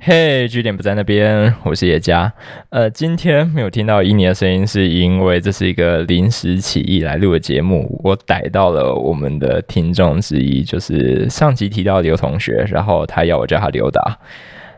[0.00, 2.32] 嘿，据点不在那边，我是叶佳。
[2.70, 8.00] 呃，今天没有听到伊妮的声音，是因为这是一个临时起意来录的节目。
[8.02, 14.18] 我逮到了我们的听众之一，就是上集提到刘同学，然后他要我叫他刘达。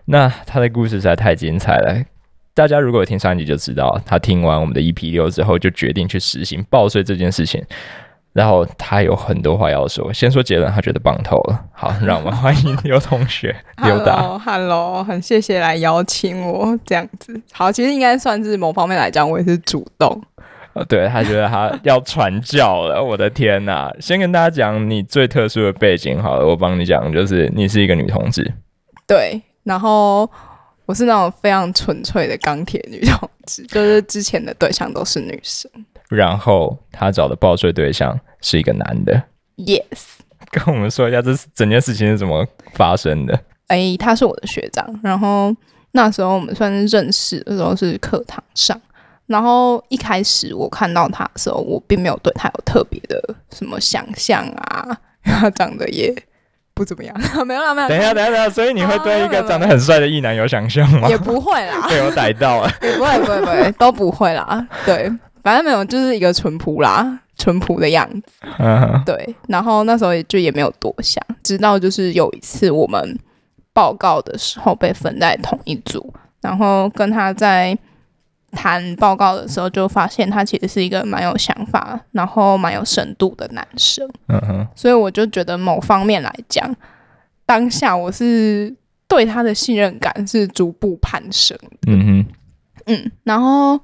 [0.07, 2.03] 那他的故事实在太精彩了，
[2.53, 7.63] 大家如果有听上集就知道，他听完我们的 EP 六之后，就决定去实行报税这件事情。
[8.35, 11.65] 然后他有很多话要说，先说结论，他觉得棒透了。
[11.73, 13.55] 好，让我们欢迎刘同学。
[13.79, 17.41] Hello，Hello，很谢谢来邀请我这样子。
[17.53, 20.21] 好，其实应该算是某方面来讲，我也是主动。
[20.73, 23.95] 呃，对，他觉得他要传教了，我的天哪！
[24.01, 28.53] 先跟大家讲你最特殊的背景好了，我帮你讲，就是你是一个女同志。
[29.07, 30.29] 对，然后
[30.87, 35.71] 我是那种非常纯粹的钢铁女同志，就是之前的对象都是女生。
[36.09, 39.23] 然后他找的报税对象是一个男的
[39.57, 39.83] ，Yes，
[40.51, 43.39] 跟我们说一下这整件事情是怎么发生的。
[43.69, 45.55] 哎，他是我的学长，然后
[45.93, 48.79] 那时候我们算是认识的时候是课堂上，
[49.27, 54.87] 然后一开始我看到他的时候，我并没有对他有特别的什么想象啊，
[55.25, 56.15] 因为他长得也
[56.75, 57.17] 不怎么样，
[57.47, 57.89] 没有啦，没有。
[57.89, 61.09] 等一下，等一下，等一下，所以你会对一个长得很帅的异男有想象吗？
[61.09, 65.11] 也不会啦， 被我逮到了，也不会，不会，不会，都不会啦，对。
[65.45, 68.33] 反正没有，就是一个淳朴啦，淳朴的样子。
[69.05, 69.37] 对。
[69.47, 73.19] 然后那时候也就也没有多想，直到就是有一次我们
[73.75, 77.77] 报告的时候被分在同一组，然后跟他在
[78.53, 84.09] 谈报告的时候，就发现他其实是一个蛮有想法，然后蛮有深度的男生。
[84.29, 84.67] 嗯哼。
[84.75, 86.75] 所以我就觉得某方面来讲，
[87.45, 88.75] 当下我是
[89.07, 91.55] 对他的信任感是逐步攀升。
[91.87, 92.27] 嗯哼。
[92.87, 93.79] 嗯，然后。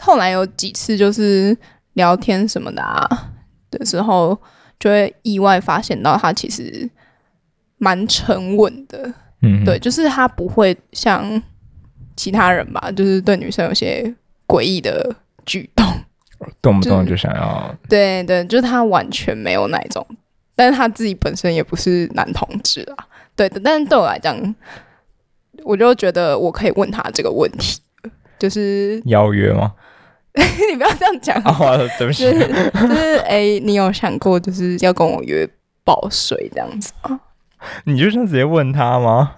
[0.00, 1.56] 后来有几次就是
[1.94, 3.08] 聊天什么的啊
[3.70, 4.36] 的时候，
[4.78, 6.88] 就会意外发现到他其实
[7.78, 11.42] 蛮沉稳的，嗯，对，就是他不会像
[12.16, 14.14] 其他人吧，就是对女生有些
[14.46, 15.14] 诡异的
[15.46, 15.86] 举动，
[16.60, 20.06] 动不动就想要，就是、对对，就是他完全没有那种，
[20.54, 24.54] 但是他自己本身也不是男同志啊，对的，但是对我来讲，
[25.64, 27.80] 我就觉得我可以问他这个问题，
[28.38, 29.72] 就是邀约吗？
[30.70, 32.22] 你不要这样讲，好、哦，对不起。
[32.22, 35.48] 就是就是，哎、欸，你有想过就是要跟我约
[35.84, 37.20] 报税这样子吗？
[37.84, 39.36] 你就想直接问他吗？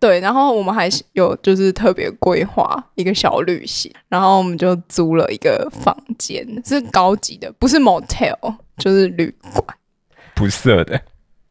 [0.00, 9.76] 对，然后我们还有就是特别规划一个小旅行，然后我们就租了一个房间，是高级的，不是 motel，就是旅馆，
[10.34, 11.00] 不色的。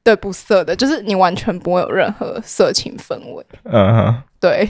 [0.04, 3.46] 对，不色的，就是你完全不会有任何色情氛围。
[3.64, 4.70] 嗯哼，对，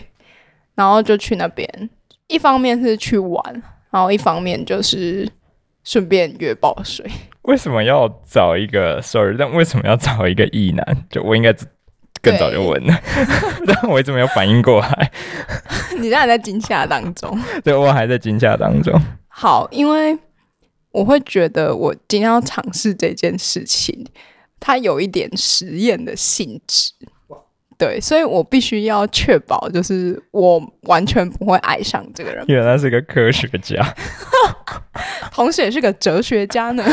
[0.75, 1.89] 然后就去那边，
[2.27, 3.63] 一方面是去玩。
[3.97, 5.27] 然后一方面就是
[5.83, 7.03] 顺便约报税。
[7.41, 11.07] 为什么要找一个？Sorry，但为什么要找一个异男？
[11.09, 11.51] 就我应该
[12.21, 12.93] 更早就问了，
[13.65, 15.11] 但我一直没有反应过来。
[15.97, 17.35] 你现在还在惊吓当中？
[17.63, 18.93] 对，我还在惊吓当中。
[19.29, 20.15] 好，因为
[20.91, 24.05] 我会觉得我今天要尝试这件事情，
[24.59, 26.91] 它有一点实验的性质。
[27.77, 32.43] 对，所以我必须要确保，就是我完全不会爱上这个人。
[32.47, 33.85] 原来是个科学家，
[35.31, 36.83] 同时也是个哲学家呢。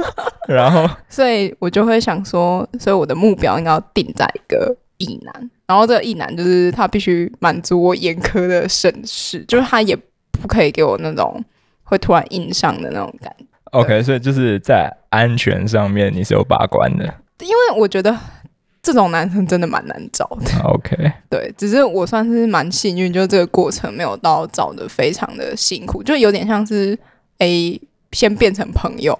[0.46, 5.50] 然后，所以我就会想说，所以我的目标应该要定在一个异男。
[5.66, 9.96] 然后这个异男就是他必须满足我严苛的审视，就是他也
[10.30, 11.42] 不可以给我那种
[11.84, 13.46] 会突然硬上的那种感觉。
[13.70, 17.04] OK，所以就是在安全上面你是有把关的，
[17.40, 18.14] 因为我觉得。
[18.84, 20.62] 这种男生真的蛮难找的。
[20.62, 20.94] OK，
[21.30, 26.96] 对，只是我算是蛮幸运，就这个过程没有到找的非常的辛苦，就有点像是
[27.38, 27.80] A
[28.12, 29.18] 先变成朋友，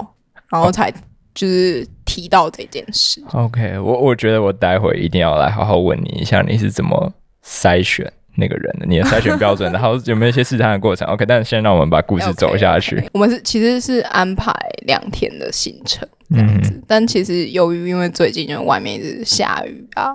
[0.50, 0.92] 然后才
[1.34, 3.24] 就是提到这件事。
[3.32, 8.86] OK，我我觉得我待会一定要来好好问你一下，你是怎么筛选那个人的？
[8.86, 12.96] 你的筛选标准， 然后有没有一些试探的过程？OK，但是先让我们把故事走下去。
[12.96, 13.08] Okay, okay.
[13.12, 14.52] 我们是其实是安排
[14.86, 16.08] 两天的行程。
[16.30, 20.14] 这样子，但其实由于因为最近就外面一直下雨啊，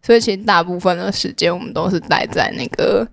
[0.00, 3.06] 所以其实大部分的时间我们都是待在那个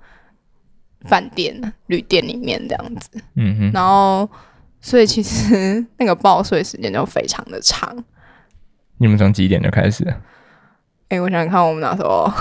[1.01, 3.09] 饭店、旅店里面这样子。
[3.35, 3.71] 嗯哼。
[3.73, 4.29] 然后，
[4.79, 7.91] 所以其实那个报税时间就非常的长。
[8.99, 10.05] 你们从几点就开始？
[11.09, 12.31] 哎、欸，我想想看，我们那时候，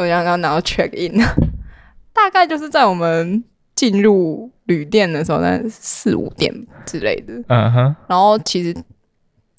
[0.00, 1.18] 我想刚拿到 check in，
[2.12, 3.42] 大概就是在我们
[3.74, 6.52] 进入旅店的时候，那四五点
[6.86, 7.34] 之类的。
[7.48, 7.96] 嗯哼。
[8.08, 8.74] 然后其实。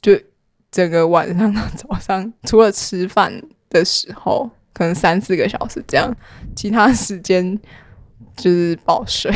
[0.02, 0.16] 就
[0.70, 3.34] 整个晚上到早上，除了吃饭
[3.72, 6.16] 的时候，可能三四个小时这样，
[6.56, 7.60] 其他时间
[8.38, 9.34] 就是报税。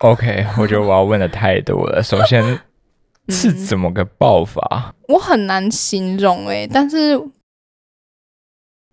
[0.00, 2.02] OK，我觉得我要问的太多了。
[2.02, 2.44] 首先
[3.30, 4.94] 是怎么个报法？
[5.08, 7.18] 我很难形容诶、欸，但是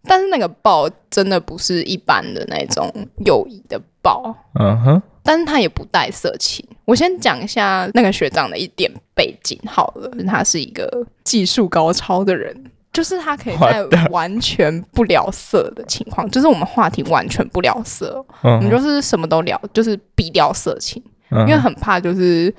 [0.10, 2.92] 但是那个抱真的不是一般的那种
[3.28, 5.02] 友谊的抱，嗯哼。
[5.22, 6.66] 但是他也不带色情。
[6.86, 12.56] 我先讲一下那个学长的一点背景好了，他是一个技术高超的人，
[12.92, 22.52] 就是他可以在完全不聊色的情况，就是我们话题完全不聊色，嗯、我们就是什么都聊，就是避掉色情，嗯、因为很怕就是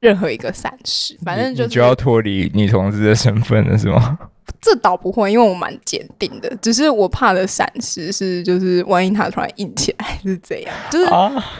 [0.00, 4.18] 任何一个闪失，反正就是、就要脱离女同志的身份了，是吗？
[4.66, 6.52] 这倒不会，因为我蛮坚定的。
[6.60, 10.74] 只是我怕的闪失是，就是万一他突然硬起来是这样。
[10.90, 11.06] 就是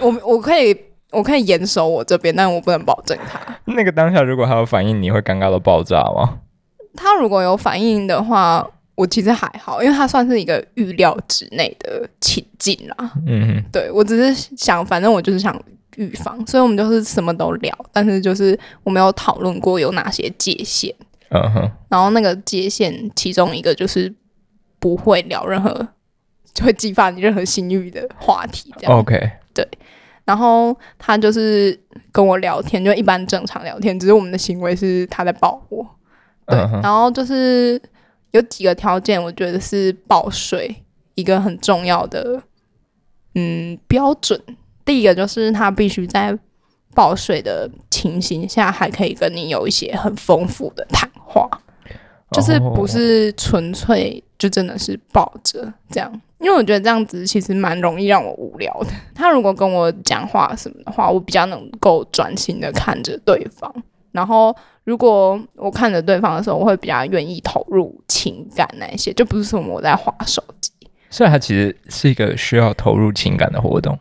[0.00, 0.76] 我我可以
[1.12, 3.40] 我可以严守我这边，但我不能保证他。
[3.66, 6.40] 那个当下如果他有反应，你会尴尬到爆炸吗？
[6.96, 13.12] 他如果有反应的话，我其实还好，因为他算是一个预料之内的情境啦。
[13.24, 15.56] 嗯哼，对，我只是想，反正我就是想
[15.94, 20.92] 预防，所以我们就是什么都聊，但是就是我没有讨论过有哪些界限。
[21.44, 24.12] 嗯哼，然后那个界限，其中一个就是
[24.78, 25.88] 不会聊任何
[26.52, 28.98] 就会激发你任何性欲的话题，这样。
[28.98, 29.66] OK，对。
[30.24, 31.78] 然后他就是
[32.10, 35.86] 跟我聊天，就一般正常聊天，只是我们的行为是他在抱我。
[36.46, 36.58] 对。
[36.58, 36.82] Uh huh.
[36.82, 37.80] 然后就是
[38.32, 40.84] 有几个条件，我觉得是抱睡
[41.14, 42.42] 一个很重要的
[43.34, 44.40] 嗯标准。
[44.84, 46.38] 第一个就是他必须在。
[46.94, 51.48] 抱睡的情形下，还可以跟你有一些很丰富的谈话，
[52.30, 58.88] 就是不是纯粹就真的是抱着这样，因为我觉得这样子其实蛮容易让我无聊的。
[59.14, 63.72] 他如果跟我讲话什么的话，我比较能够专心的看着对方。
[64.12, 70.70] 然后如果我看着对方的时候，我会比较愿意投入情感那一些，就不是说我在滑手机。
[71.10, 73.98] 所以它其实是一个需要投入情感的活动。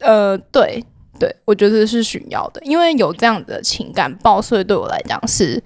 [0.00, 0.84] 呃，对。
[1.20, 5.60] 对，我觉得是需要的，因为有这样的情感抱睡，对我来讲是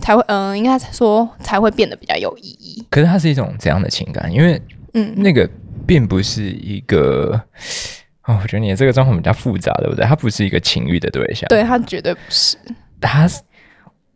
[0.00, 2.84] 才会，嗯、呃，应该说才会变得比较有意义。
[2.90, 4.32] 可是它是一种怎样的情感？
[4.32, 4.60] 因为，
[4.94, 5.48] 嗯，那个
[5.86, 7.40] 并不是一个，
[8.24, 10.04] 哦，我觉得你的这个状况比较复杂，对不对？
[10.04, 12.56] 它不是一个情欲的对象，对，它绝对不是。
[13.00, 13.40] 它是，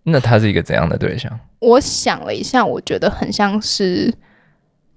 [0.02, 1.38] 那它是一个怎样的对象？
[1.60, 4.12] 我想了一下，我觉得很像是，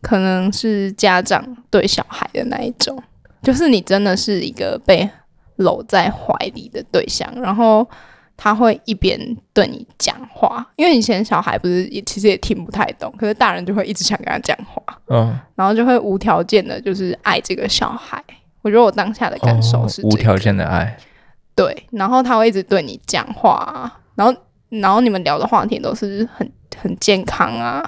[0.02, 3.02] 可能是家长对小孩的那一种，
[3.44, 5.10] 就是你真的是一个被。
[5.58, 7.88] 搂在怀里的对象，然后
[8.44, 9.20] 他会一边
[9.54, 18.24] 对你讲话，因为以前小孩不是也其实也听不太懂，可是大人就会一直想跟他讲话，嗯，然后就会无条件的就是爱这个小孩。
[18.64, 20.98] 我觉得我当下的感受是、这个哦、无条件的爱，
[21.56, 24.36] 对，然后他会一直对你讲话，然后
[24.70, 27.88] 然后你们聊的话题都是很很健康啊，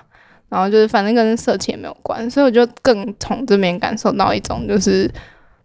[0.49, 5.11] 然后就是反正跟色情也没有关，所以我就更从这边感受到一种就是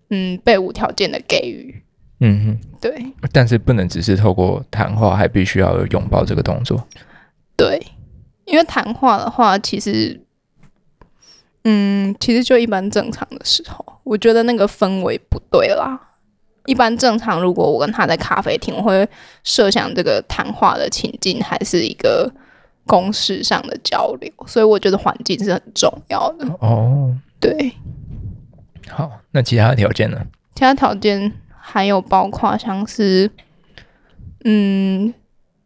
[0.09, 1.83] 嗯被无条件的给予。
[2.21, 6.85] 嗯哼，对，但是不能只是透过谈话，还必须要有拥抱这个动作。
[7.57, 7.81] 对，
[8.45, 10.21] 因为谈话的话，其实，
[11.63, 16.01] 嗯，其实就一般正常的时候，我觉得那个氛围不对啦。
[16.67, 19.09] 一般正常，如果我跟他在咖啡厅，我会
[19.45, 22.29] 设想这个谈话的情境还是一个
[22.85, 26.47] 公事上的交流，所以我觉得环境是很重要的。
[26.59, 27.73] 哦，对。
[28.89, 30.21] 好，那其他条件呢？
[30.57, 31.33] 其他条件。
[31.71, 33.31] 还有包括像是，
[34.45, 35.13] 嗯，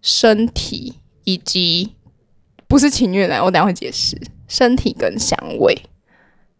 [0.00, 1.94] 身体以及
[2.66, 4.20] 不是情欲来，我等下会解释。
[4.48, 5.80] 身体跟香味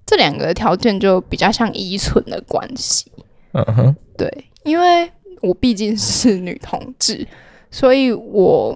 [0.07, 3.11] 这两个条件就比较像依存的关系。
[3.53, 4.31] 嗯哼，对，
[4.63, 7.27] 因为我毕竟是女同志，
[7.69, 8.73] 所以我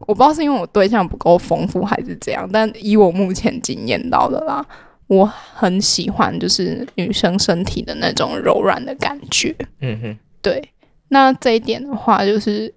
[0.00, 4.64] 我不知道是因为我对象不够丰富还是怎样，但以我目前经验到的啦。
[5.08, 9.54] 我很喜欢，就是女生身体的那种柔软的感觉。
[9.80, 10.70] 嗯哼，对。
[11.08, 12.72] 那这一点的话，就是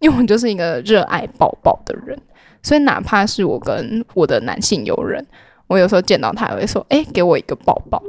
[0.00, 2.18] 因为我就是一个热爱抱抱的人，
[2.62, 5.26] 所以哪怕是我跟我的男性友人，
[5.66, 8.02] 我有时候见到他，也会说：“哎，给我一个抱抱。”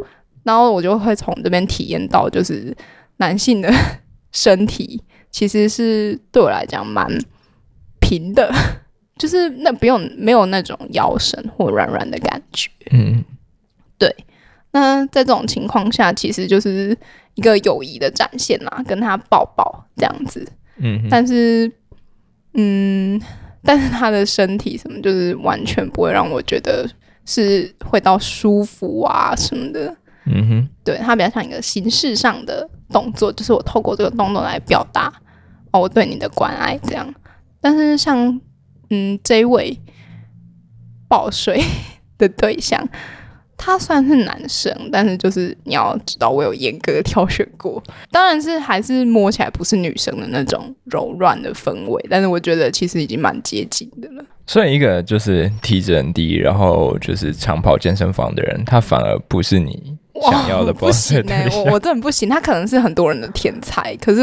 [0.44, 2.76] 然后我就会从这边体验到，就是
[3.18, 3.72] 男性的
[4.34, 7.08] 身体其实是对我来讲蛮
[8.02, 8.52] 平的，
[9.18, 12.70] 就是那不用没有那种腰身或软软的感觉。
[12.92, 13.24] 嗯。
[14.02, 14.26] 对，
[14.72, 16.98] 那在这种情况下，其实就是
[17.36, 20.44] 一个友谊的展现啦，跟他抱抱这样子。
[20.78, 21.72] 嗯，但是，
[22.56, 23.22] 嗯，
[23.64, 26.90] 但是他的身体什么，就是完全不会让我觉得
[27.26, 29.96] 是会到舒服啊什么的。
[30.26, 35.14] 嗯哼，对，他比较像一个形式上的动作，就是我透过这个动作来表达
[35.70, 37.14] 哦，我对你的关爱这样。
[37.62, 38.42] 但是像
[38.90, 39.80] 嗯这一位
[41.08, 41.64] 抱睡
[42.18, 42.84] 的对象。
[43.64, 47.82] 他算是男生，但是就是你要知道，我有严格的挑选过。
[48.10, 54.26] 当然是还是摸起来不是女生的那种柔软的氛围，但是我觉得其实已经蛮接近的了。
[54.48, 60.74] 所以一个就是体脂很低，然后就是常跑健身房的人，他反而不是你想要的。
[60.74, 62.28] 不行哎、欸，我我真的不行。
[62.28, 64.22] 他可能是很多人的天才，可是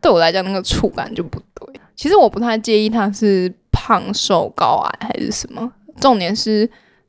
[0.00, 1.80] 对我来讲，那个触感就不对。
[1.94, 6.68] 其实我不太介意他是胖瘦高矮还是什么，重点是。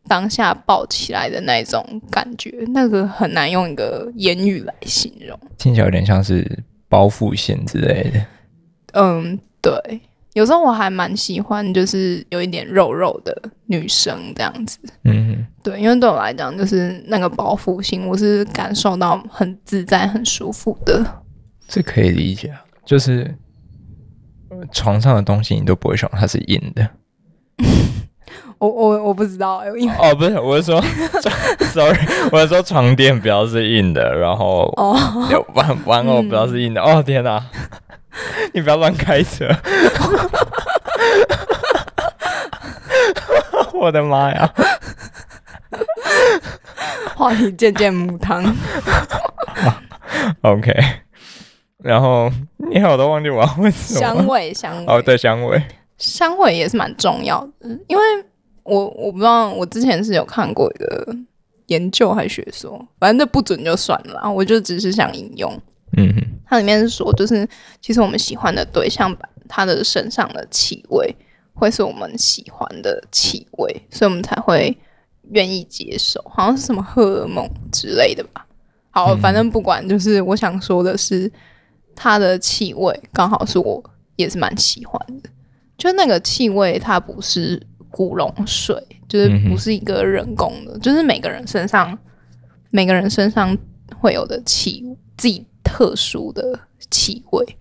[0.09, 5.39] 当下抱起来的那种感觉，那个很难用一个言语来形容。
[5.57, 6.45] 听起来有点像是
[6.89, 8.25] 包覆线之类的。
[8.93, 10.01] 嗯，对。
[10.33, 13.35] 有时候我还蛮喜欢，就是有一点肉肉的
[13.65, 14.77] 女生这样子。
[15.03, 21.03] 嗯，对，因为对我来讲，就是那个包覆性，我是感受到很自在、很舒服的。
[21.67, 23.35] 这可以理解啊，就是
[24.71, 26.87] 床上的东西你都不会想它是硬的。
[28.59, 30.81] 我我我不知道，因为哦，不是，我是说，
[31.71, 31.97] sorry，
[32.29, 34.97] 我是说床垫不要是硬的，然后哦，
[35.53, 36.81] 玩玩偶不要是硬的。
[36.81, 37.41] 嗯、哦天哪，
[38.53, 39.47] 你不要乱开车！
[43.73, 44.53] 我的妈呀！
[47.15, 48.43] 话题渐渐母汤。
[50.41, 50.73] OK，
[51.81, 53.99] 然后你好，我都忘记我要问什么。
[54.01, 54.93] 香味，香味。
[54.93, 55.63] 哦，对，香味，
[55.97, 58.03] 香味也是蛮重要的，因为。
[58.69, 61.15] 我我不知道，我之前是有看过一个
[61.67, 65.51] 研究还是学说，反正这不准就算了，我就只是想引用。
[65.97, 67.47] 嗯哼，它里面是说，就是
[67.81, 69.15] 其实我们喜欢的对象，
[69.47, 71.15] 他的身上的气味
[71.53, 74.77] 会是我们喜欢的气味，所以我们才会
[75.31, 78.45] 愿意接受，好像是什么荷尔蒙之类的吧。
[78.91, 81.31] 好，反正不管，就是我想说的是，
[81.95, 83.83] 它的气味刚好是我
[84.15, 85.29] 也是蛮喜欢的，
[85.77, 87.61] 就那个气味，它不是。
[87.91, 88.75] 古龙水
[89.08, 91.98] 就是不是一个人工的，嗯、就是每个人身上
[92.69, 93.58] 每个人身上
[94.00, 94.84] 会有的气，
[95.17, 96.60] 自己特殊的
[96.91, 97.58] 气味。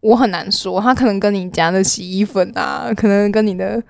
[0.00, 3.82] 我很难说，它可能跟你家的洗衣粉啊，可能跟你的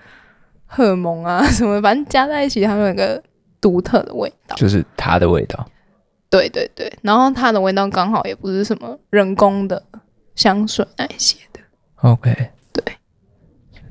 [0.67, 3.21] 荷尔蒙啊什么，反正加在一起，它有一个
[3.61, 5.67] 独特的味道，就是它的味道。
[6.31, 9.83] 对对对，然后它的味道刚好也不是什么人工的
[10.35, 11.61] 香水那些的。
[11.97, 12.85] OK，对，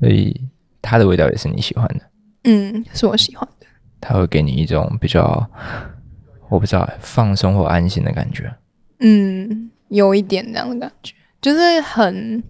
[0.00, 0.48] 所以。
[0.82, 2.00] 它的味道也是你喜欢的，
[2.44, 3.66] 嗯，是我喜欢的。
[4.00, 5.48] 它会给你一种比较，
[6.50, 8.52] 我不知道，放松或安心的感觉。
[8.98, 12.42] 嗯，有一点那样的感觉，就是很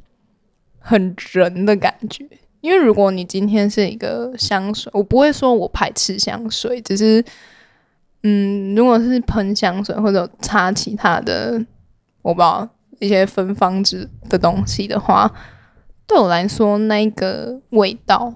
[0.78, 2.26] 很人的感觉。
[2.62, 7.22] 因为如果你今天是一个香水，我不会说我排斥香水，只是，
[8.22, 11.62] 嗯，如果是喷香水或者擦其他的，
[12.22, 12.66] 我不知道
[12.98, 15.30] 一些芬芳之的东西的话。
[16.06, 18.32] 对我来说，那个味道，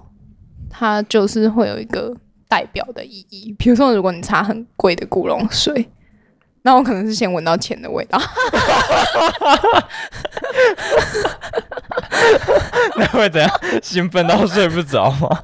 [0.69, 2.15] 它就是会有一个
[2.47, 3.55] 代表的意义。
[3.57, 5.89] 比如说，如果你擦很贵的古龙水，
[6.63, 8.19] 那我可能是先闻到钱的味道。
[12.97, 13.49] 那会怎样？
[13.81, 15.29] 兴奋到睡不着吗？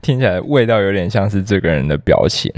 [0.00, 2.50] 听起来味道有点像是这个人的表情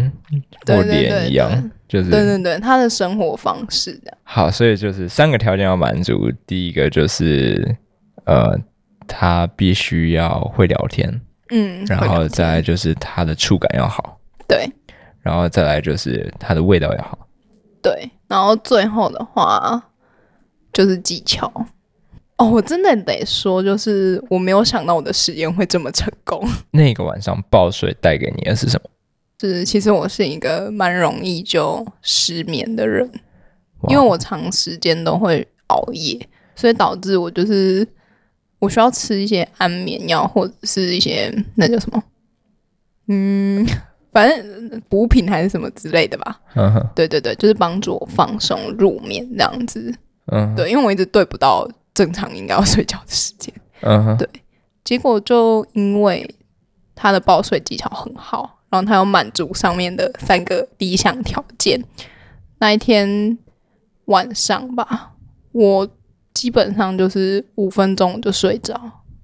[0.67, 1.71] 或脸一样。
[1.87, 4.17] 就是对对对，他的生活方式的。
[4.25, 6.31] 好，所以就是三个条件要满足。
[6.47, 7.77] 第一个就是，
[8.25, 8.59] 呃，
[9.07, 11.21] 他必须要会聊天，
[11.51, 14.19] 嗯，然后再来就是他的触感要好，
[14.49, 14.69] 对，
[15.21, 17.19] 然后再来就是他的味道要好，
[17.83, 19.81] 对，然后最后的话
[20.75, 21.51] 就是技巧。
[22.37, 26.45] 哦，我真的得说，就是我没有想到我的实验会这么成功。
[26.73, 28.91] 那个晚上爆睡带给你的是什么？
[29.41, 33.09] 是，其实我是一个蛮容易就失眠的人，
[33.89, 37.87] 因为我长时间都会熬夜，所以导致我就是
[38.59, 42.03] 我需要吃一些安眠药或者是一些那叫什么，
[43.07, 43.65] 嗯，
[44.13, 46.41] 反正补品还是什么之类的吧。
[46.97, 49.95] 对对对，就是帮助我放松入眠这样子。
[50.27, 53.53] 嗯，对，因为我一直对不到正常应该要睡觉的时间。
[53.81, 54.29] 嗯哼，对，
[54.83, 56.29] 结果就因为
[56.95, 58.61] 他的抱睡技巧很好。
[58.71, 61.81] 然后他要满足上面的三个理想条件。
[62.59, 63.39] 那一天
[64.07, 65.13] 晚上吧，
[65.53, 65.89] 我
[66.33, 68.75] 基本上就是五分钟就睡着，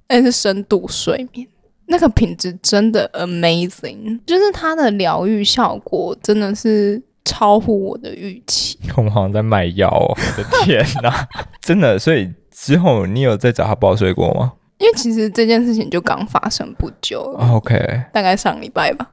[0.09, 1.49] 那是深度睡眠，
[1.87, 8.77] 那个品质真的 amazing，就是它的疗愈效果真的是超乎我的预期。
[8.97, 10.11] 我们好像在卖药哦！
[10.17, 11.29] 我的 天哪，
[11.63, 11.97] 真的！
[11.97, 14.53] 所以之后你有再找他报税过吗？
[14.79, 17.21] 因为其实这件事情就刚发生不久
[17.53, 17.77] ，OK，
[18.13, 19.11] 大概上礼拜吧。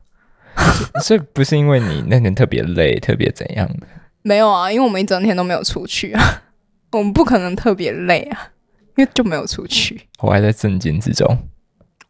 [1.02, 3.86] 所以不是因为你那天特别累，特别怎样的？
[4.24, 6.42] 没有啊，因为我们一整天都没有出去啊，
[6.94, 8.50] 我们不可能特别累啊，
[8.96, 10.02] 因为就没有出去。
[10.20, 11.38] 我还在震惊之中。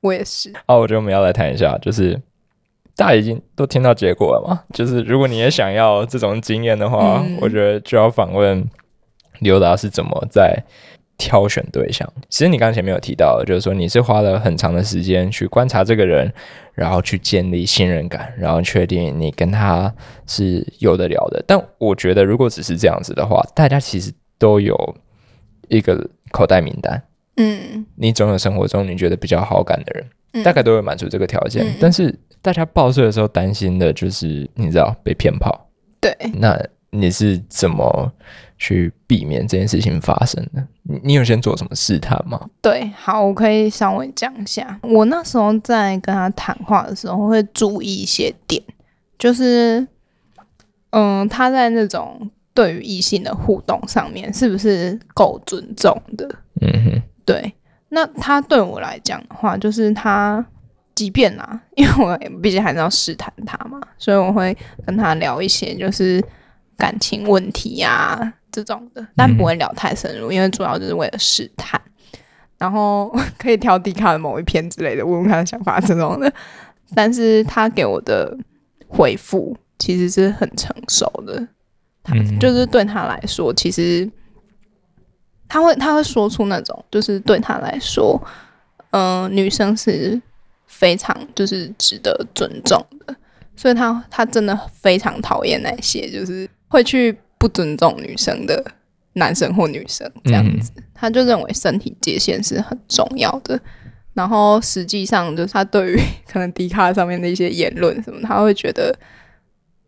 [0.02, 0.54] 我也是。
[0.68, 2.22] 哦，我觉得我们要来谈一下，就是
[2.98, 4.64] 大家已经都听到结果了嘛？
[4.74, 8.68] 就是如果你也想要这种经验的话，嗯、我觉得就要访问
[9.40, 10.62] 刘达是怎么在
[11.16, 12.12] 挑选对象。
[12.28, 16.34] 其实你刚才前面有提到，就是说你是花了很长的时间去观察这个人，
[16.74, 19.94] 然后去建立信任感，然后确定你跟他
[20.26, 21.44] 是有得聊的。
[21.48, 24.76] 但我觉得，如果只是这样子的话，大家其实都有
[25.68, 27.02] 一个口袋名单。
[27.38, 32.14] 嗯，你总有生活中你觉得比较好感的人，嗯、大概都会满足这个条件，嗯、但是。
[32.40, 35.68] 大家报税的时候担心的就是你知道被骗跑，
[36.00, 36.58] 对，那
[36.92, 38.10] 你是怎么
[38.58, 40.66] 去避免这件事情发生的？
[40.84, 42.40] 你你有先做什么试探吗？
[42.62, 44.80] 对，好，我可以稍微讲一下。
[44.84, 48.64] 我那时候在跟他谈话的时候会注意一些点，
[49.18, 49.86] 就是
[50.92, 56.30] 嗯，他在那种对于异性的互动上面是不是够尊重的？
[56.62, 57.54] 嗯哼，对。
[57.90, 60.44] 那他对我来讲的话，就是他。
[60.96, 66.20] 即便啊，因为我毕竟还是要试探他嘛，所以我会跟他聊一些就是
[66.76, 71.80] 感情问题呀、啊、这种的，但不会聊太深入，因为主要就是为了试探。
[72.58, 76.34] 然后 可以挑低卡的某一篇之类的，问问他的想法这种的。
[76.96, 78.36] 但是他给我的
[78.88, 81.48] 回复其实是很成熟的，
[82.02, 84.10] 他就是对他来说，其实
[85.48, 88.22] 他会他会说出那种，就是对他来说，
[88.92, 90.22] 嗯、呃，女生是。
[90.70, 92.78] 非常就是值得尊重
[93.08, 93.16] 的，
[93.56, 98.64] 所以他他真的非常讨厌那些就是会去不尊重女生的
[99.14, 103.60] 男生或女生这样子，嗯、他就认为身体界限是很重要的。
[104.14, 108.94] 然后实际上就是他对于 可能 D 卡上面的一些言论什么，他会觉得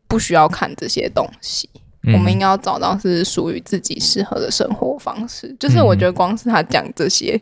[0.08, 1.82] 不需要看这些东西，嗯、
[2.14, 5.56] 我们应该要找到是属于自己适合的生活方式。
[5.60, 7.40] 就是我觉得光是他讲这些。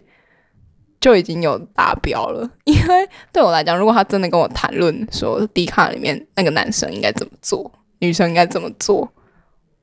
[0.99, 9.07] 就已经有达标了，因为对我来讲，如果他真的跟我谈论说 D 卡里面那个男生应该怎么做，女生应该怎么做，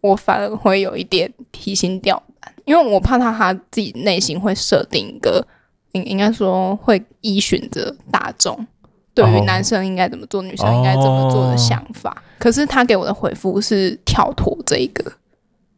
[0.00, 5.47] 我反而会有一点提心吊胆，因为我怕他他自己内心会设定一个，
[5.93, 8.66] 应应该说会依循着大众
[9.14, 12.11] 对于男生应该怎么做，女生应该怎么做的想法。
[12.11, 12.18] Oh.
[12.38, 15.12] 可是他给我的回复是跳脱这一个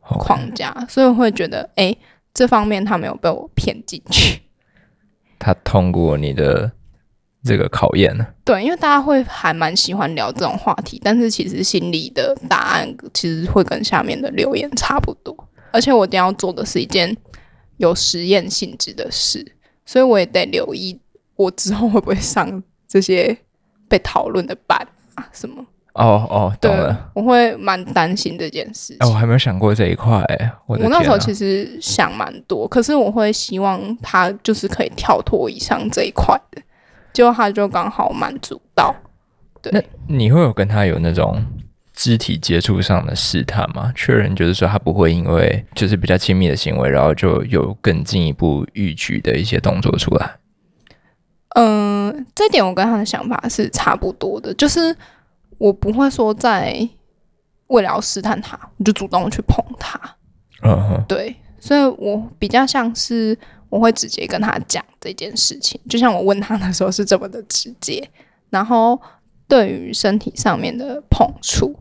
[0.00, 1.94] 框架.所以我会觉得，哎，
[2.32, 4.40] 这方面他没有被我骗进去。
[5.38, 6.72] 他通过你的
[7.44, 8.26] 这个考验呢？
[8.44, 15.36] 对，因为大家会还蛮喜欢聊这种话题，但是其实心里的答案其实会跟下面的留言差不多。
[15.72, 17.14] 而且我一定要做的是一件
[17.76, 19.46] 有实验性质的事，
[19.84, 20.98] 所以我也得留意
[21.36, 23.36] 我之后会不会上这些
[23.88, 25.64] 被讨论的版啊什么。
[25.94, 27.10] 哦哦，懂了。
[27.14, 28.98] 我会蛮担心这件事情。
[29.00, 30.22] 哦，我还没有想过这一块。
[30.66, 36.60] 我，我那时候其实想蛮多，可是我会希望他就是可以跳脱以上这一块的，
[37.14, 38.94] 结果他就刚好满足到。
[39.62, 41.42] 对，那你会有跟他有那种
[41.94, 43.90] 肢体接触上的试探吗？
[43.96, 50.36] 确认就是说他不会因为就是比较亲密的行为，然后就有更进一步逾矩的一些动作出来。
[51.56, 54.96] 嗯，这点我跟他的想法是差不多的，就是。
[55.58, 56.86] 我不会说在
[57.68, 59.98] 为了要试探他，我就主动去碰他。
[60.62, 63.34] 嗯哼，对，所以我比较像是
[63.70, 68.06] 我会直接跟他讲这件事情，就像我问他的时候是这么的直接。
[68.50, 69.00] 然后
[69.48, 71.74] 对于身体上面的碰触，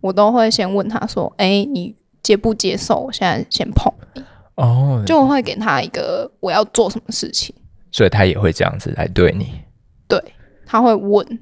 [0.00, 3.00] 我都会先问他说：“哎，你接不接受？
[3.00, 4.22] 我现在先碰你。”
[4.56, 7.54] 哦，就会给他一个我要做什么事情，
[7.90, 9.60] 所以他也会这样子来对你。
[10.06, 10.22] 对，
[10.66, 11.40] 他会问。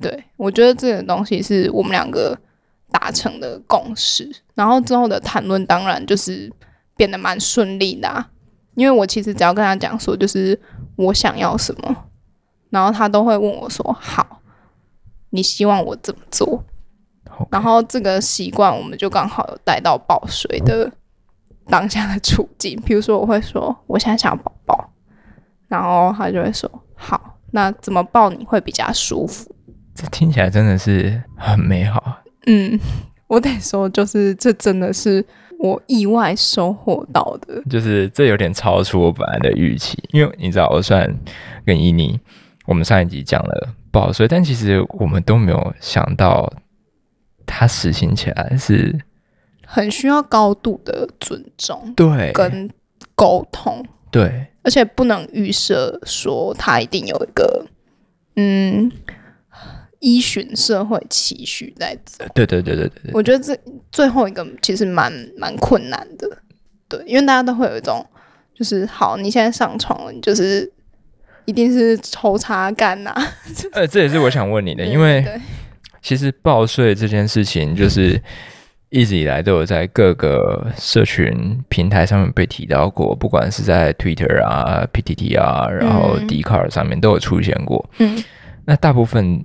[0.00, 2.36] 对，我觉得这个东西是我们两个
[2.90, 6.52] 达成的共识，然后之后的谈论当然就是
[6.96, 8.30] 变得蛮顺利的啊，
[8.74, 10.60] 因为我其实只要跟他讲说，就是
[10.96, 11.96] 我想要什么，
[12.70, 14.40] 然后他都会问我说：“好，
[15.30, 16.64] 你希望我怎么做？”
[17.24, 17.46] Okay.
[17.52, 20.90] 然后这个习惯我们就刚好有带到报税的
[21.66, 24.90] 当下的处境，比如说我会说：“我现在想要抱抱”，
[25.72, 29.54] 然后他就会说：“好，那怎么抱你会比较舒服？”
[29.94, 32.18] 这听起来真的是很美好。
[32.46, 32.78] 嗯，
[33.26, 35.24] 我得说，就是这真的是
[35.58, 37.62] 我意外收获到的。
[37.70, 41.14] 就是这有点超出我本来的预期，因为你知道，我虽然
[41.64, 42.20] 跟伊妮，
[42.66, 46.52] 我们上一集讲了抱睡，但其实我们都没有想到，
[47.46, 48.98] 它实行起来是
[49.66, 52.68] 很需要高度的尊重，对，跟
[53.14, 57.66] 沟通，对，而且不能预设说他一定有一个，
[58.36, 58.92] 嗯。
[60.04, 63.56] 依循社会期许在走，对对对对对，我觉得这
[63.92, 66.28] 最后一个其实蛮蛮困难的，
[66.88, 68.04] 对，因为大家都会有一种，
[68.52, 70.68] 就是好，你现在上床了，你就是
[71.44, 73.14] 一定是抽查干呐。
[73.70, 75.24] 呃，这也是我想问你的，因为
[76.02, 78.20] 其实报税这件事情，就是
[78.92, 87.88] 一直以来都有在各个社群平台上面被提到过，不管是在 Twitter 啊、PTT 啊，然后 Dcard 上面都有出现过。
[87.98, 88.22] 嗯，
[88.66, 89.44] 那大部分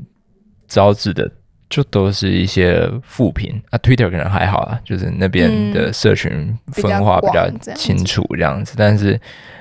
[0.68, 1.32] 招致的
[1.70, 9.20] 就都是一些负评啊，Twitter 可能还好啊，就是那边的社群分化比较清楚这样子，但是。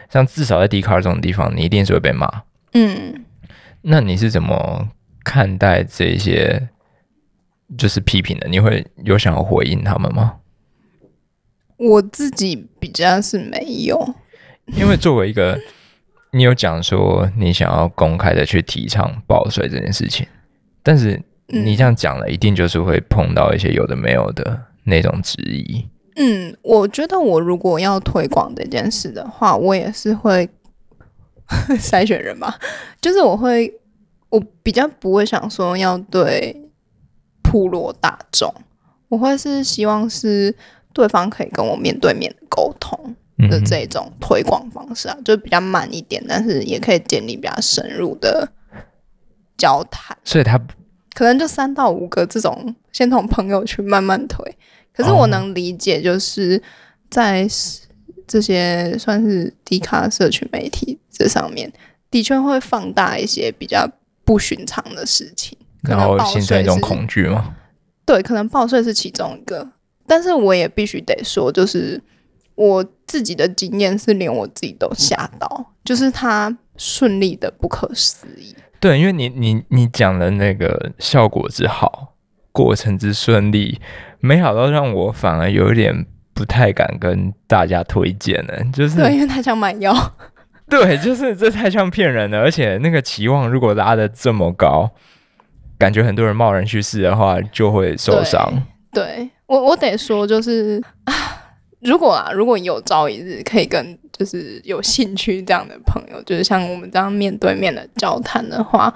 [0.09, 2.31] 像至少在 Dcard 这种地方，你一定是会被骂。
[2.75, 3.25] 嗯，
[3.83, 4.89] 那你是怎么
[5.25, 6.69] 看待这些
[7.77, 8.49] 就是批评的？
[8.49, 10.37] 你会有想要回应他们吗？
[11.79, 14.15] 我自己比较是没有，
[14.67, 15.59] 因为作为一个，
[16.33, 20.27] 你有讲说你想要公开的去提倡报税这件事情，
[20.83, 25.87] 但是你这样讲了，一定就是会碰到一些有的没有的那种质疑。
[26.17, 30.49] 嗯，我觉得我如果要推广这件事的话，我也是会
[31.79, 32.59] 筛选人吧。
[33.03, 33.71] 就是我会，
[34.31, 36.66] 我比较不会想说要对
[37.57, 38.53] 普罗大众，
[39.09, 40.55] 我会是希望是
[40.93, 43.17] 对方可以跟我面对面沟通
[43.49, 48.47] 的这种推广方式啊，就比较慢一点，但是也可以建立比较深入的
[49.57, 50.15] 交谈。
[50.23, 50.61] 所以他
[51.15, 54.45] 可能就三到五个这种，先从朋友去慢慢推。
[54.93, 56.63] 可是我能理解，就是
[57.09, 57.49] 在
[58.27, 61.73] 这些算是低卡社群媒体这上面，
[62.11, 63.91] 的确会放大一些比较
[64.27, 65.57] 不寻常的事情，
[65.87, 67.55] 然后形成一种恐惧吗？
[68.05, 69.67] 对，可能报税是其中一个。
[70.07, 72.01] 但是我也必须得说，就是
[72.55, 78.55] 我自己的经验是连我自己都吓到，就是它顺利的不可思议。
[78.79, 82.15] 对，因为你你你讲的那个效果之好，
[82.53, 83.81] 过程之顺利。
[84.21, 89.95] 美好到让我反而有点不太敢跟大家推荐了，就是对，因为他想买药，
[90.69, 94.91] 对，就是这太像骗人了，而且那个期望如果拉的这么高，
[95.79, 98.53] 感觉很多人贸然去试的话就会受伤。
[98.93, 100.83] 对，对我我得说，就是
[101.81, 108.93] 如果啊，如果有朝一日可以跟就是有兴趣这样的朋友，就是像我们这样面对面的交谈的话。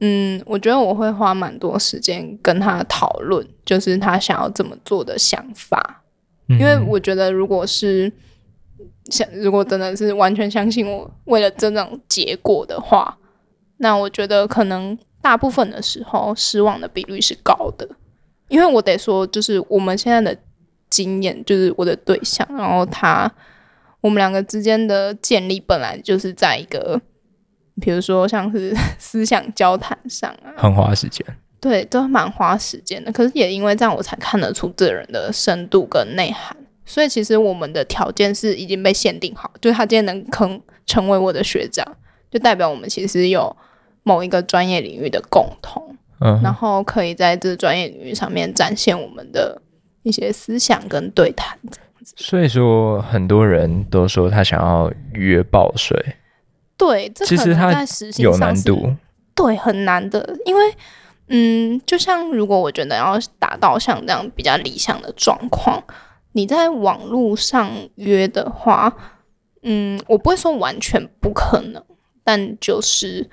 [0.00, 6.02] 嗯，我觉得我会花蛮多时间跟他讨论，就是他想要怎么做的想法。
[6.48, 8.12] 因为我觉得，如果是
[9.08, 13.16] 想，如果真的是完全相信我，为了这种结果的话，
[13.78, 17.88] 那我觉得可能大部分的时候失望的比率是高的。
[18.48, 20.38] 因为我得说，就是我们现在的
[20.90, 23.30] 经验，就是我的对象，然后他，
[24.02, 27.00] 我们两个之间的建立本来就是在一个。
[27.80, 31.26] 比如说，像是 思想交谈上啊，很花时间，
[31.60, 33.10] 对，都蛮花时间的。
[33.10, 36.56] 可是也因为这样，我才看得出这人的深度跟内涵。
[36.84, 41.84] 所以其实我们的条件是已经被限定好，就是他今天能坑成为我的学长，
[42.30, 43.56] 就代表我们其实有
[44.04, 49.60] 某一个专业领域的共同，嗯，然后可以在这专业领域上面展现我们的
[50.04, 51.58] 一些思想跟对谈。
[52.16, 55.98] 所以说，很多人都说他想要约报税。
[56.76, 58.94] 对，这可能在实行上有难度，
[59.34, 60.36] 对，很难的。
[60.44, 60.74] 因为，
[61.28, 65.82] 嗯，就像如果我觉得要达到像这样比较理想的状况，
[66.32, 68.92] 你在网络上约的话，
[69.62, 71.82] 嗯，我不会说完全不可能，
[72.22, 73.30] 但就是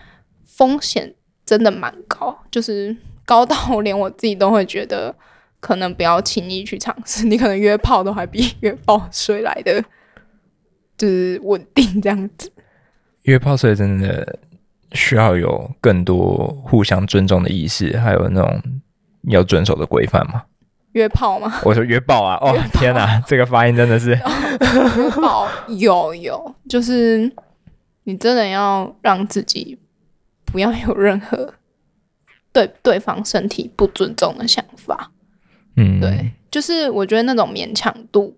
[0.56, 1.14] 风险
[1.46, 5.16] 真的蛮高，就是高到连我自己都会觉得
[5.60, 7.26] 可能不要轻易去尝试。
[7.26, 9.84] 你可能约炮都还比约报税来的
[10.98, 12.52] 就是稳定这样子。
[13.24, 14.40] 约炮税真的
[14.92, 18.62] 需要有更多互相尊重的意识，还有那种
[19.30, 20.44] 要遵守的规范吗？
[20.92, 21.62] 约炮吗？
[21.64, 22.38] 我说约炮啊！
[22.42, 24.10] 哦， 天哪，这个发音真的是
[24.98, 27.32] 约炮有有，就是
[28.04, 29.80] 你真的要让自己
[30.52, 31.54] 不要有任何
[32.52, 35.12] 对对方身体不尊重的想法。
[35.78, 38.36] 嗯，对，就是我觉得那种勉强度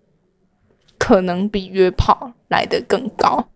[0.97, 3.49] 可能比约炮来的更高。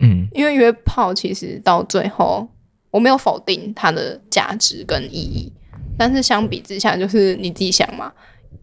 [0.00, 2.48] 嗯，因为约炮其实到最后，
[2.90, 5.52] 我没有否定它的价值跟意义，
[5.98, 8.12] 但是相比之下，就是你自己想嘛，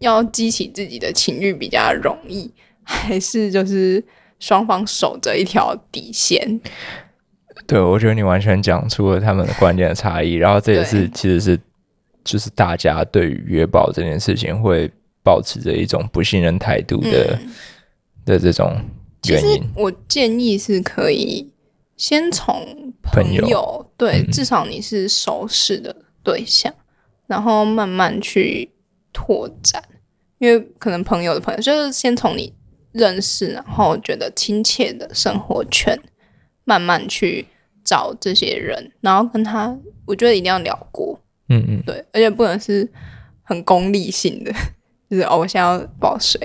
[0.00, 4.04] 要激起自己的情欲比较容易，还是就是
[4.40, 6.60] 双方守着一条底线？
[7.66, 11.58] 对，我觉得你完全讲出了他们的观点的差异，然后这也是其实是
[12.24, 14.90] 就是大家对于约保这件事情会
[15.22, 17.50] 保持着一种不信任态度的、嗯、
[18.24, 18.76] 的这种。
[19.22, 21.52] 其实我建议是可以
[21.96, 22.54] 先从
[23.02, 26.72] 朋友，朋友对、嗯，至少你是熟识的对象，
[27.26, 28.70] 然后慢慢去
[29.12, 29.82] 拓展，
[30.38, 32.50] 因为可能朋友的朋友就是先从你
[32.92, 36.00] 认识，然后觉得亲切的生活圈，
[36.70, 37.44] 慢慢去
[37.84, 42.88] 找这些人，然后跟他，我觉得一定要聊过，嗯嗯，对，而且不能是
[43.42, 44.52] 很功利性的，
[45.10, 46.38] 就是哦，我现在要报税，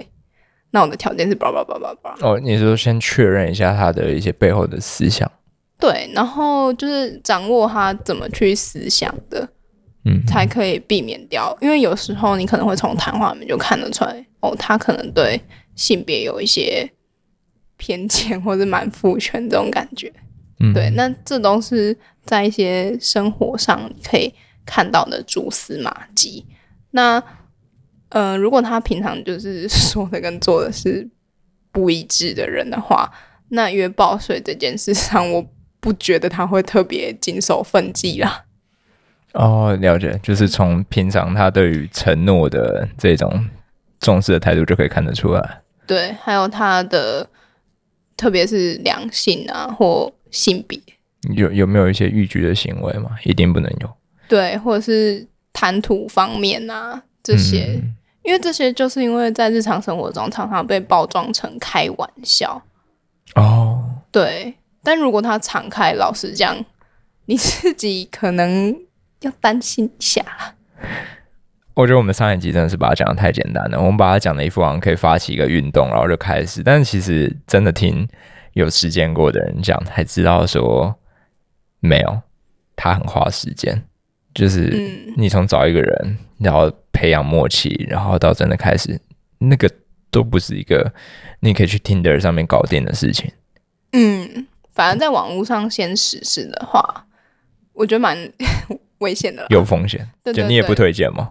[0.72, 2.16] 那我的条件是叭叭叭叭叭。
[2.22, 5.32] 哦，你说先确认一下他的一些背后的思想，
[5.80, 9.48] 对，然后就是掌握他怎么去思想的，
[10.06, 15.40] 嗯，才可以避免掉，因为有时候你可能会从谈话里面就看得出来，哦，他可能对
[15.76, 16.90] 性别有一些
[17.78, 20.12] 偏见，或者蛮父权这种感觉。
[20.60, 24.34] 嗯，对，那这都是在一些生活上可以
[24.66, 26.46] 看到的蛛丝马迹。
[26.92, 27.20] 那，
[28.10, 31.10] 嗯、呃，如果他平常就是 说的跟做的是
[31.72, 33.12] 不一致的人的话，
[33.50, 35.46] 那约报税这件事上，我
[35.82, 38.46] 不觉得他会特别谨守分际啦。
[39.34, 43.46] 哦，了解，就是从平常他对于承诺的这种
[44.00, 45.62] 重视的态度就可以看得出来。
[45.86, 47.30] 对，还有他的，
[48.18, 50.12] 特别是两性啊或。
[50.32, 50.78] 性别
[51.34, 53.12] 有有没有一些逾矩的行为吗？
[53.24, 53.90] 一定不能有。
[54.28, 62.62] 对，或者是谈吐方面啊这些，嗯，因为这些就是因为在日常生活中常常被包装成开玩笑。
[63.36, 64.54] 哦，对。
[64.84, 66.58] 但如果他敞开，老实讲，
[67.28, 68.78] 你自己可能
[69.22, 70.26] 要担心一下。
[71.76, 76.64] 我觉得我们上一集真的是把它讲的太简单了，我们把它讲的一副好像可以发起一个运动，然后就开始。
[76.64, 78.08] 但其实真的听。
[78.54, 80.96] 有实践过的人讲，才知道说
[81.82, 82.22] 没有，
[82.74, 83.84] 他很花时间。
[84.34, 88.98] 就是你从找一个人，然后培养默契，然后到真的开始，
[89.40, 89.70] 那个
[90.10, 90.90] 都不是一个
[91.42, 93.30] 你可以去 Tinder 上面搞定的事情。
[93.92, 97.06] 嗯，反而在网络上先实施的话，
[97.74, 98.18] 我觉得蛮
[99.00, 100.00] 危险的，有风险。
[100.24, 101.30] 对对对，就你也不推荐吗？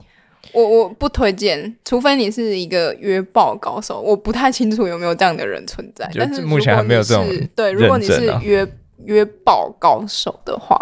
[0.54, 6.08] 我我不推荐，除非你是一个约爆高手，我不太清楚有没有这样的人存在。
[6.14, 8.66] 但是目前还没有这种、啊、对，如果你是约
[9.04, 10.78] 约爆高手的话，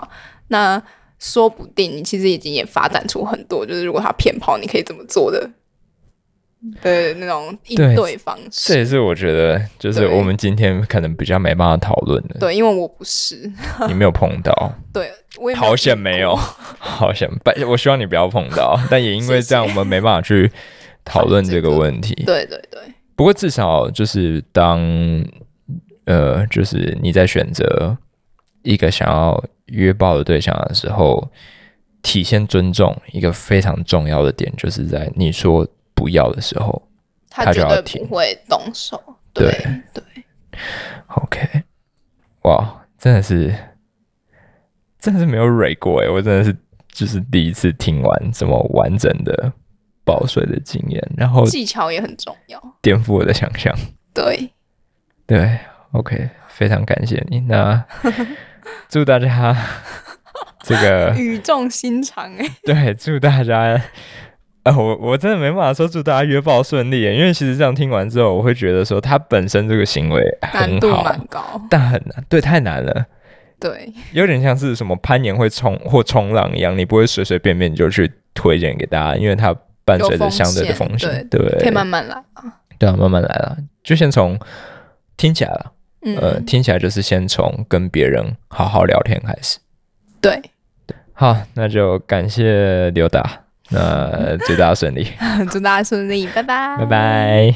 [0.49, 0.81] 那
[1.19, 5.51] 说不定你其实已经也发展出很多，就是如果他骗炮，你可以怎么做的。
[6.81, 12.39] 对那种应对方式，这也是我觉得，就是我们今天可能比较没办法讨论的。
[12.39, 13.51] 对，因为我不是，
[13.89, 14.73] 你没有碰到。
[14.95, 16.37] 对，我也好险没有，
[16.79, 17.29] 好险！
[17.67, 20.49] 我希望你不要碰到， 但也因为这样，我们没办法去
[21.05, 22.15] 讨论这个问题。
[22.25, 22.81] 对对对。
[23.17, 24.81] 不过至少就是当
[26.05, 27.97] 呃，就是你在选择
[28.63, 31.29] 一个想要约炮的对象的时候，
[32.03, 35.67] 体现尊重一个非常重要的点，就是在你说。
[35.95, 36.89] 不要的时候，
[37.31, 39.03] 他就要停，不会动手。
[39.33, 39.51] 对
[39.95, 40.25] 对，对
[41.07, 41.63] ，OK，
[42.43, 43.55] 哇，真的是，
[44.99, 46.55] 真的是没有蕊过哎，我真的是
[46.89, 49.51] 就是第一次听完这么完整的
[50.05, 53.75] 报税的经验，然后技巧也很重要，颠覆我的想象。
[54.13, 54.53] 对
[55.27, 55.59] 对
[55.93, 57.83] ，OK，非常感谢你，那
[58.91, 59.57] 祝大家
[60.61, 63.83] 这个语重心长哎，对，祝大家。
[64.65, 73.07] 啊，我我真的没办法说祝大家约炮顺利，因为其实这样听完之后，我会觉得说他本身这个行为很好，难度蛮高，但很难，对，太难了，
[73.59, 79.53] 对，有点像是什么攀岩会冲或冲浪一样，你不会随随便便就去推荐给大家，因为它
[79.85, 82.45] 伴随着相对的风险，对，对，可以慢慢来啊，
[82.79, 84.39] 对啊，慢慢来了，就先从
[85.17, 85.73] 听起来了，
[86.03, 89.59] 嗯，呃，听起来就是先从跟别人好好聊天开始，
[90.21, 90.41] 对，
[91.15, 93.42] 好，那就感谢刘达。
[93.73, 95.07] 那祝大家顺利，
[95.51, 97.55] 祝大家顺利，拜拜，拜拜。